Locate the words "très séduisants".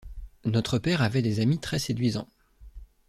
1.59-2.27